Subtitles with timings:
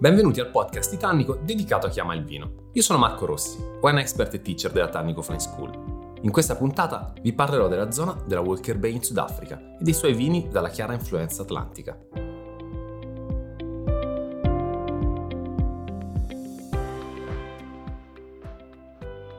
[0.00, 2.68] Benvenuti al podcast di Tannico dedicato a chi ama il vino.
[2.70, 6.20] Io sono Marco Rossi, wine expert e teacher della Tannico Fine School.
[6.20, 10.14] In questa puntata vi parlerò della zona della Walker Bay in Sudafrica e dei suoi
[10.14, 11.98] vini dalla chiara influenza atlantica.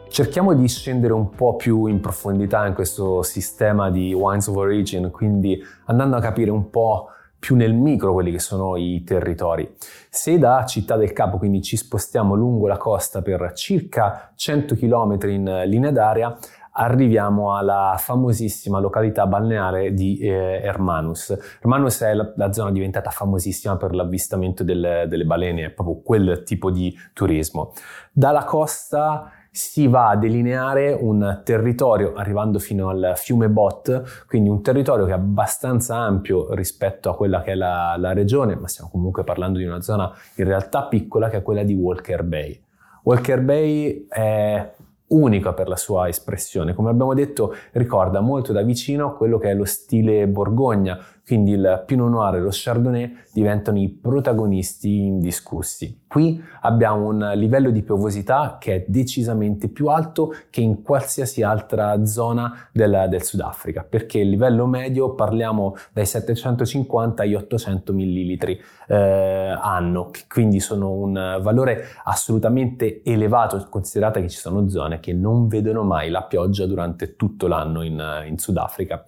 [0.10, 5.10] Cerchiamo di scendere un po' più in profondità in questo sistema di Wines of Origin,
[5.10, 9.76] quindi andando a capire un po' più nel micro quelli che sono i territori.
[10.10, 15.18] Se da Città del Capo quindi ci spostiamo lungo la costa per circa 100 km
[15.30, 16.38] in linea d'aria,
[16.72, 21.38] arriviamo alla famosissima località balneare di eh, Hermanus.
[21.62, 26.44] Hermanus è la, la, zona diventata famosissima per l'avvistamento del, delle balene, è proprio quel
[26.46, 27.74] tipo di turismo.
[28.12, 34.62] Dalla costa si va a delineare un territorio arrivando fino al fiume Bot, quindi un
[34.62, 38.90] territorio che è abbastanza ampio rispetto a quella che è la, la regione, ma stiamo
[38.90, 42.62] comunque parlando di una zona in realtà piccola che è quella di Walker Bay.
[43.04, 44.72] Walker Bay è
[45.10, 46.74] unica per la sua espressione.
[46.74, 51.84] Come abbiamo detto, ricorda molto da vicino quello che è lo stile Borgogna, quindi il
[51.86, 56.06] Pinot Noir e lo Chardonnay diventano i protagonisti indiscussi.
[56.08, 62.04] Qui abbiamo un livello di piovosità che è decisamente più alto che in qualsiasi altra
[62.04, 69.56] zona del, del Sudafrica, perché il livello medio parliamo dai 750 agli 800 millilitri eh,
[69.62, 75.84] anno, quindi sono un valore assolutamente elevato, considerate che ci sono zone che non vedono
[75.84, 79.06] mai la pioggia durante tutto l'anno in, in Sudafrica.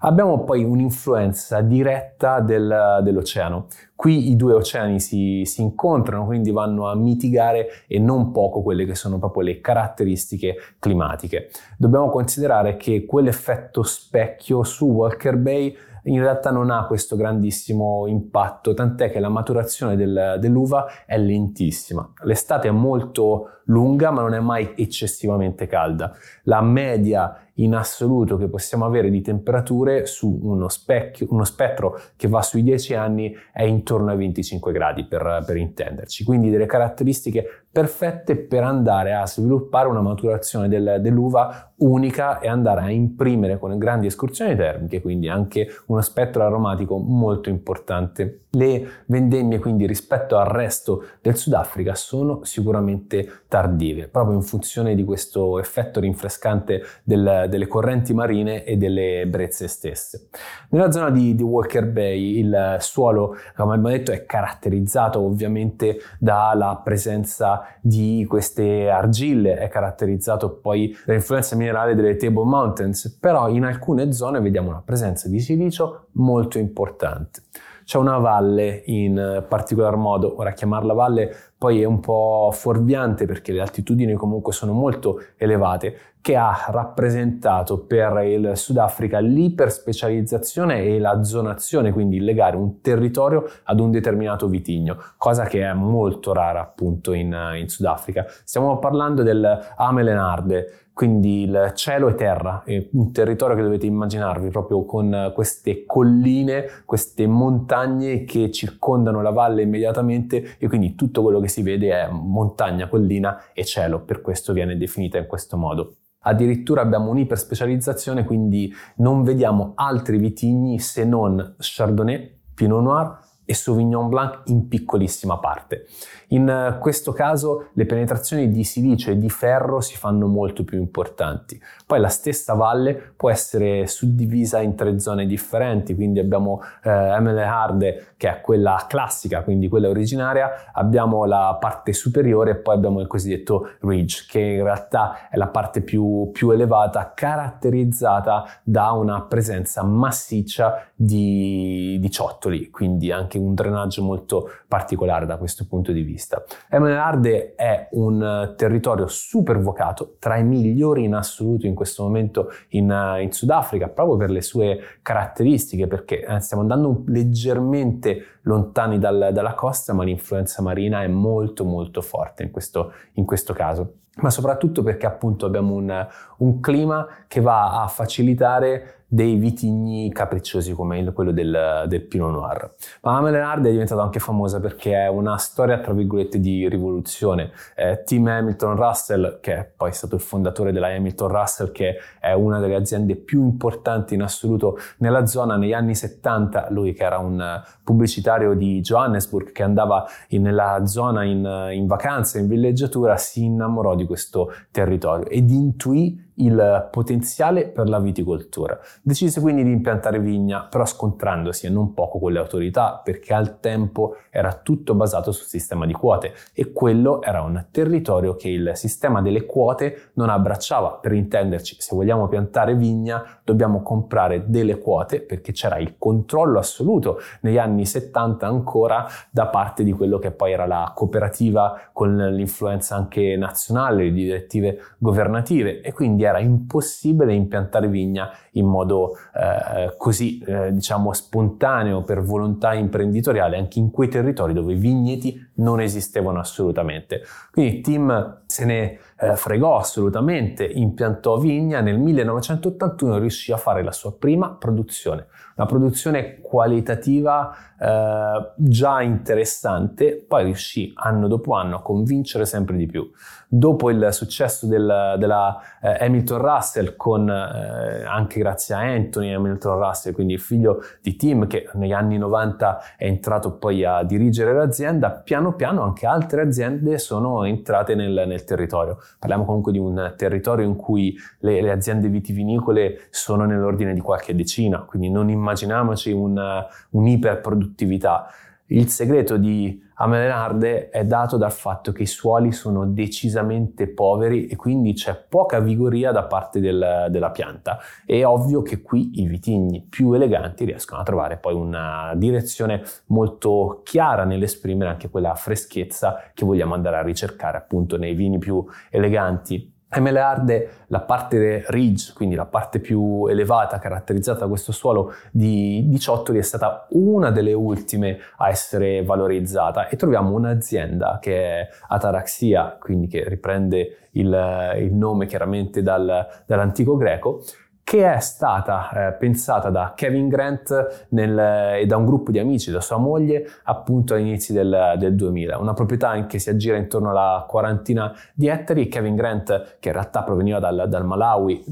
[0.00, 3.66] Abbiamo poi un'influenza diretta del, dell'oceano.
[3.94, 8.84] Qui i due oceani si, si, incontrano, quindi vanno a mitigare e non poco quelle
[8.84, 11.50] che sono proprio le caratteristiche climatiche.
[11.76, 18.74] Dobbiamo considerare che quell'effetto specchio su Walker Bay in realtà non ha questo grandissimo impatto,
[18.74, 22.10] tant'è che la maturazione del, dell'uva è lentissima.
[22.22, 26.12] L'estate è molto lunga, ma non è mai eccessivamente calda.
[26.44, 32.28] La media in assoluto che possiamo avere di temperature su uno, specchio, uno spettro che
[32.28, 37.64] va sui 10 anni è intorno ai 25 gradi per, per intenderci, quindi delle caratteristiche
[37.70, 43.76] perfette per andare a sviluppare una maturazione del, dell'uva unica e andare a imprimere con
[43.78, 48.46] grandi escursioni termiche, quindi anche uno spettro aromatico molto importante.
[48.50, 55.04] Le vendemmie quindi rispetto al resto del Sudafrica sono sicuramente tardive, proprio in funzione di
[55.04, 60.28] questo effetto rinfrescante del, delle correnti marine e delle brezze stesse.
[60.70, 66.80] Nella zona di, di Walker Bay il suolo, come abbiamo detto, è caratterizzato ovviamente dalla
[66.82, 74.12] presenza di queste argille, è caratterizzato poi dall'influenza minerale delle Table Mountains, però in alcune
[74.12, 77.42] zone vediamo una presenza di silicio molto importante.
[77.88, 83.50] C'è una valle in particolar modo, ora chiamarla valle poi è un po' fuorviante perché
[83.50, 91.24] le altitudini comunque sono molto elevate, che ha rappresentato per il Sudafrica l'iperspecializzazione e la
[91.24, 97.14] zonazione, quindi legare un territorio ad un determinato vitigno, cosa che è molto rara appunto
[97.14, 98.26] in, in Sudafrica.
[98.44, 104.48] Stiamo parlando del Amelenarde, quindi il cielo e terra, è un territorio che dovete immaginarvi
[104.48, 111.38] proprio con queste colline, queste montagne che circondano la valle immediatamente e quindi tutto quello
[111.38, 115.98] che si vede è montagna, collina e cielo, per questo viene definita in questo modo.
[116.22, 123.18] Addirittura abbiamo un'iperspecializzazione, quindi non vediamo altri vitigni se non Chardonnay, Pinot Noir
[123.50, 125.86] e Sauvignon Blanc in piccolissima parte.
[126.28, 130.76] In eh, questo caso le penetrazioni di silicio e di ferro si fanno molto più
[130.76, 131.58] importanti.
[131.86, 137.44] Poi la stessa valle può essere suddivisa in tre zone differenti, quindi abbiamo eh, Emele
[137.44, 143.00] Harde che è quella classica, quindi quella originaria, abbiamo la parte superiore e poi abbiamo
[143.00, 149.22] il cosiddetto ridge che in realtà è la parte più, più elevata caratterizzata da una
[149.22, 155.92] presenza massiccia di, di ciottoli, quindi anche anche un drenaggio molto particolare da questo punto
[155.92, 156.42] di vista.
[156.68, 163.16] Emeralde è un territorio super vocato, tra i migliori in assoluto in questo momento in,
[163.20, 169.54] in Sudafrica, proprio per le sue caratteristiche, perché eh, stiamo andando leggermente lontani dal, dalla
[169.54, 174.82] costa, ma l'influenza marina è molto molto forte in questo, in questo caso ma soprattutto
[174.82, 176.06] perché appunto abbiamo un,
[176.38, 182.74] un, clima che va a facilitare dei vitigni capricciosi come quello del, del Pinot Noir.
[183.00, 187.52] Ma la Melenard è diventata anche famosa perché è una storia, tra virgolette, di rivoluzione.
[187.74, 192.32] Eh, Tim Hamilton Russell, che è poi stato il fondatore della Hamilton Russell, che è
[192.34, 197.18] una delle aziende più importanti in assoluto nella zona negli anni 70, lui che era
[197.18, 203.44] un pubblicitario di Johannesburg, che andava in, nella zona in, in vacanza, in villeggiatura, si
[203.44, 208.78] innamorò di questo territorio ed intuì il potenziale per la viticoltura.
[209.02, 214.16] Decise quindi di impiantare vigna, però scontrandosi non poco con le autorità, perché al tempo
[214.30, 219.20] era tutto basato sul sistema di quote e quello era un territorio che il sistema
[219.20, 220.98] delle quote non abbracciava.
[221.00, 227.18] Per intenderci, se vogliamo piantare vigna, dobbiamo comprare delle quote perché c'era il controllo assoluto
[227.40, 232.94] negli anni 70 ancora da parte di quello che poi era la cooperativa con l'influenza
[232.94, 240.38] anche nazionale, le direttive governative e quindi era impossibile impiantare vigna in modo eh, così,
[240.40, 246.38] eh, diciamo, spontaneo per volontà imprenditoriale anche in quei territori dove i vigneti non esistevano
[246.40, 247.22] assolutamente.
[247.50, 253.92] Quindi Tim se ne eh, fregò assolutamente, impiantò vigna, nel 1981 riuscì a fare la
[253.92, 255.26] sua prima produzione,
[255.56, 262.86] una produzione qualitativa eh, già interessante, poi riuscì anno dopo anno a convincere sempre di
[262.86, 263.08] più.
[263.48, 269.78] Dopo il successo del, della eh, Hamilton Russell, con, eh, anche grazie a Anthony Hamilton
[269.78, 274.52] Russell, quindi il figlio di Tim che negli anni 90 è entrato poi a dirigere
[274.52, 278.98] l'azienda, piano piano anche altre aziende sono entrate nel, nel territorio.
[279.18, 284.34] Parliamo comunque di un territorio in cui le, le aziende vitivinicole sono nell'ordine di qualche
[284.34, 288.26] decina, quindi non immaginiamoci un, un'iperproduttività.
[288.66, 294.54] Il segreto di Amelenarde è dato dal fatto che i suoli sono decisamente poveri e
[294.54, 297.78] quindi c'è poca vigoria da parte del, della pianta.
[298.06, 303.80] È ovvio che qui i vitigni più eleganti riescono a trovare poi una direzione molto
[303.84, 309.77] chiara nell'esprimere anche quella freschezza che vogliamo andare a ricercare appunto nei vini più eleganti
[309.96, 315.98] MLHard, la parte ridge, quindi la parte più elevata caratterizzata da questo suolo di, di
[315.98, 319.88] ciottoli, è stata una delle ultime a essere valorizzata.
[319.88, 326.96] E troviamo un'azienda che è Ataraxia, quindi che riprende il, il nome chiaramente dal, dall'antico
[326.96, 327.42] greco,
[327.88, 331.38] che è stata eh, pensata da Kevin Grant nel,
[331.78, 335.56] e da un gruppo di amici, da sua moglie, appunto all'inizio del, del 2000.
[335.56, 338.88] Una proprietà che si aggira intorno alla quarantina di ettari.
[338.88, 341.64] Kevin Grant, che in realtà proveniva dal, dal Malawi,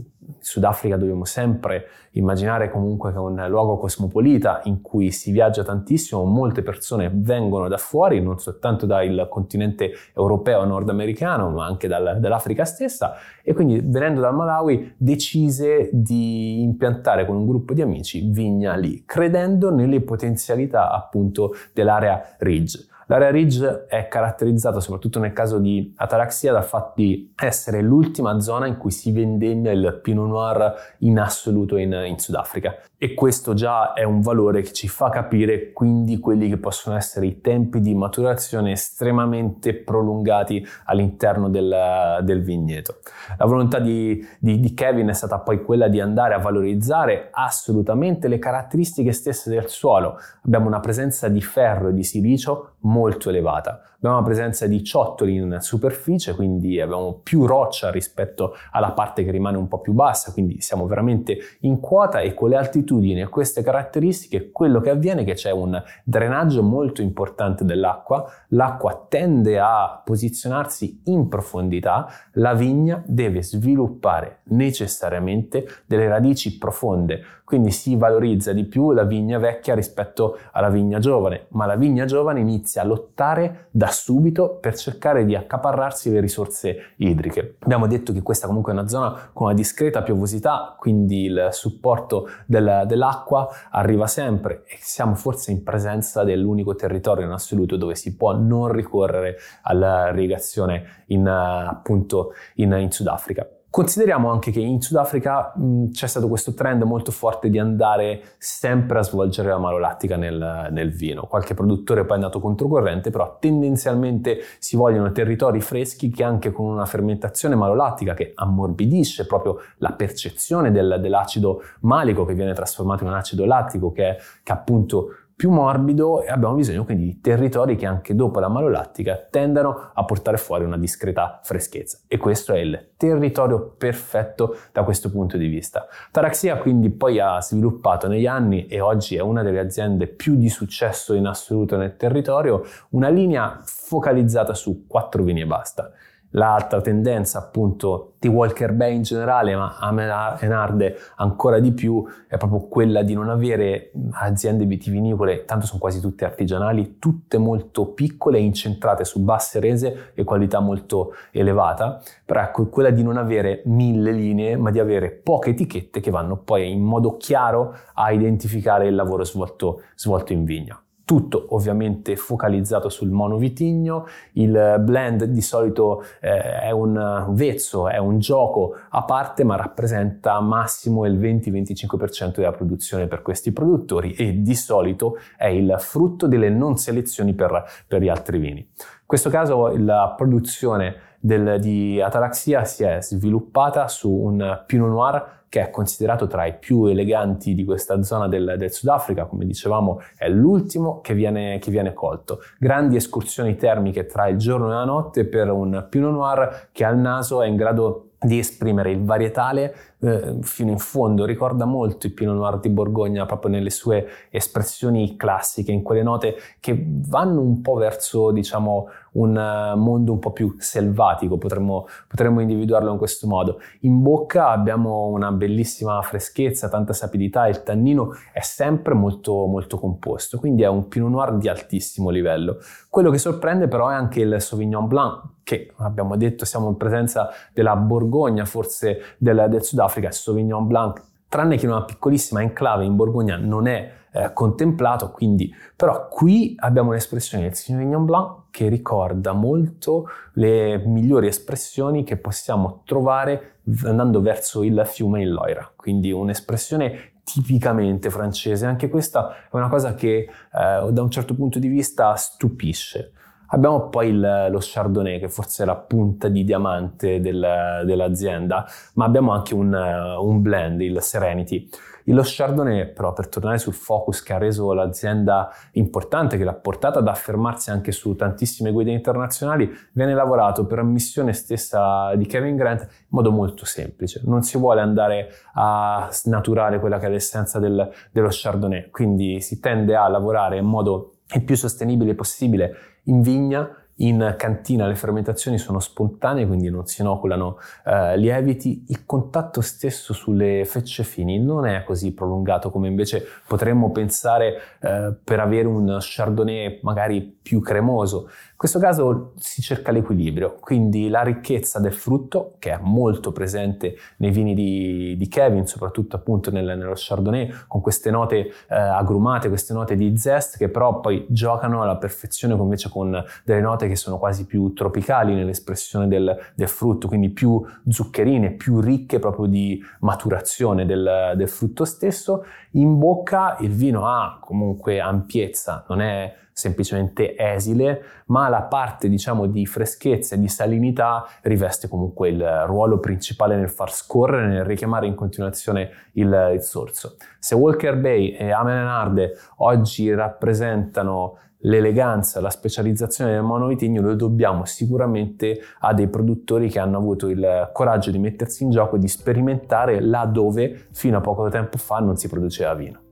[0.47, 6.23] Sudafrica dobbiamo sempre immaginare comunque che è un luogo cosmopolita in cui si viaggia tantissimo,
[6.23, 12.65] molte persone vengono da fuori, non soltanto dal continente europeo nordamericano, ma anche dal, dall'Africa
[12.65, 18.77] stessa e quindi venendo dal Malawi decise di impiantare con un gruppo di amici vigna
[18.77, 22.87] lì, credendo nelle potenzialità appunto dell'area Ridge.
[23.09, 28.67] L'area ridge è caratterizzata, soprattutto nel caso di ataraxia, dal fatto di essere l'ultima zona
[28.67, 32.75] in cui si vendemmia il Pinot Noir in assoluto in, in Sudafrica.
[32.99, 37.27] E questo già è un valore che ci fa capire quindi quelli che possono essere
[37.27, 42.97] i tempi di maturazione estremamente prolungati all'interno del, del vigneto.
[43.37, 48.27] La volontà di, di, di Kevin è stata poi quella di andare a valorizzare assolutamente
[48.27, 50.17] le caratteristiche stesse del suolo.
[50.45, 53.96] Abbiamo una presenza di ferro e di silicio molto elevata.
[54.07, 59.33] Abbiamo una presenza di ciottoli in superficie, quindi abbiamo più roccia rispetto alla parte che
[59.33, 63.27] rimane un po' più bassa, quindi siamo veramente in quota e con le altitudini e
[63.27, 69.59] queste caratteristiche quello che avviene è che c'è un drenaggio molto importante dell'acqua, l'acqua tende
[69.59, 78.53] a posizionarsi in profondità, la vigna deve sviluppare necessariamente delle radici profonde, quindi si valorizza
[78.53, 82.85] di più la vigna vecchia rispetto alla vigna giovane, ma la vigna giovane inizia a
[82.85, 87.57] lottare da subito per cercare di accaparrarsi le risorse idriche.
[87.61, 92.29] Abbiamo detto che questa comunque è una zona con una discreta piovosità, quindi il supporto
[92.47, 98.17] del, dell'acqua arriva sempre e siamo forse in presenza dell'unico territorio in assoluto dove si
[98.17, 103.56] può non ricorrere all'irrigazione in, appunto in, in Sudafrica.
[103.77, 109.01] Consideriamo anche che in Sudafrica mh, c'è stato questo trend molto forte di andare sempre
[109.01, 111.27] a svolgere la malolattica nel, nel, vino.
[111.27, 116.65] Qualche produttore poi è andato controcorrente, però tendenzialmente si vogliono territori freschi che anche con
[116.65, 123.11] una fermentazione malolattica che ammorbidisce proprio la percezione del, dell'acido malico che viene trasformato in
[123.11, 127.85] un acido lattico che, che appunto più morbido e abbiamo bisogno quindi di territori che
[127.85, 132.93] anche dopo la malolattica tendano a portare fuori una discreta freschezza e questo è il
[132.97, 135.87] territorio perfetto da questo punto di vista.
[136.11, 140.49] Taraxia quindi poi ha sviluppato negli anni e oggi è una delle aziende più di
[140.49, 145.93] successo in assoluto nel territorio una linea focalizzata su quattro vini e basta
[146.31, 152.37] l'altra tendenza appunto di Walker Bay in generale, ma a Enarde ancora di più, è
[152.37, 158.39] proprio quella di non avere aziende vitivinicole, tanto sono quasi tutte artigianali, tutte molto piccole,
[158.39, 164.13] incentrate su basse rese e qualità molto elevata, però ecco quella di non avere mille
[164.13, 168.95] linee, ma di avere poche etichette che vanno poi in modo chiaro a identificare il
[168.95, 176.59] lavoro svolto, svolto in vigna tutto ovviamente focalizzato sul monovitigno, il blend di solito eh,
[176.59, 183.07] è un vezzo, è un gioco a parte ma rappresenta massimo il 20-25% della produzione
[183.07, 188.09] per questi produttori e di solito è il frutto delle non selezioni per, per gli
[188.09, 188.59] altri vini.
[188.59, 195.35] In questo caso la produzione del, di Ataraxia si è sviluppata su un Pinot Noir
[195.49, 200.01] che è considerato tra i più eleganti di questa zona del, del Sudafrica, come dicevamo
[200.17, 202.41] è l'ultimo che viene, che viene, colto.
[202.59, 206.99] Grandi escursioni termiche tra il giorno e la notte per un Pinot Noir che al
[206.99, 212.13] naso è in grado di esprimere il varietale eh, fino in fondo, ricorda molto il
[212.13, 217.61] Pinot Noir di Borgogna proprio nelle sue espressioni classiche, in quelle note che vanno un
[217.61, 223.27] po' verso diciamo un uh, mondo un po' più selvatico, potremmo, potremmo individuarlo in questo
[223.27, 223.61] modo.
[223.81, 230.39] In bocca abbiamo una bellissima freschezza, tanta sapidità, il tannino è sempre molto, molto composto,
[230.39, 232.59] quindi è un Pinot Noir di altissimo livello.
[232.89, 237.31] Quello che sorprende però è anche il Sauvignon Blanc, che abbiamo detto siamo in presenza
[237.53, 242.85] della Borgogna, forse del, del Sudafrica, il Sauvignon Blanc, tranne che in una piccolissima enclave
[242.85, 248.69] in Borgogna non è eh, contemplato, quindi però qui abbiamo un'espressione del Sauvignon Blanc che
[248.69, 256.13] ricorda molto le migliori espressioni che possiamo trovare andando verso il fiume in Loira, quindi
[256.13, 261.67] un'espressione tipicamente francese, anche questa è una cosa che eh, da un certo punto di
[261.67, 263.13] vista stupisce.
[263.49, 269.05] Abbiamo poi il, lo Chardonnay, che forse è la punta di diamante del, dell'azienda, ma
[269.05, 271.69] abbiamo anche un, un, blend, il Serenity.
[272.09, 277.01] Il Chardonnay, però, per tornare sul focus che ha reso l'azienda importante, che l'ha portata
[277.01, 282.83] ad affermarsi anche su tantissime guide internazionali, viene lavorato per ammissione stessa di Kevin Grant
[282.83, 284.21] in modo molto semplice.
[284.25, 289.59] Non si vuole andare a snaturare quella che è l'essenza del, dello Chardonnay, quindi si
[289.59, 295.59] tende a lavorare in modo il più sostenibile possibile in vigna, in cantina le fermentazioni
[295.59, 298.85] sono spontanee, quindi non si inoculano eh, lieviti.
[298.89, 305.15] Il contatto stesso sulle fecce fini non è così prolungato come invece potremmo pensare eh,
[305.23, 308.29] per avere un chardonnay magari più cremoso.
[308.57, 313.97] In questo caso si cerca l'equilibrio, quindi la ricchezza del frutto, che è molto presente
[314.17, 319.49] nei vini di, di Kevin, soprattutto appunto nel, nello Chardonnay, con queste note eh, agrumate,
[319.49, 323.97] queste note di zest, che però poi giocano alla perfezione invece con delle note che
[323.97, 329.83] sono quasi più tropicali nell'espressione del, del frutto, quindi più zuccherine, più ricche proprio di
[330.01, 332.45] maturazione del, del frutto stesso.
[332.73, 339.45] In bocca il vino ha comunque ampiezza, non è semplicemente esile, ma la parte diciamo
[339.47, 345.07] di freschezza e di salinità riveste comunque il ruolo principale nel far scorrere, nel richiamare
[345.07, 347.17] in continuazione il, il sorso.
[347.39, 355.61] Se Walker Bay e Amenarde oggi rappresentano l'eleganza, la specializzazione del monovitigno lo dobbiamo sicuramente
[355.81, 360.01] a dei produttori che hanno avuto il coraggio di mettersi in gioco e di sperimentare
[360.01, 363.06] là dove fino a poco tempo fa non si produceva vino.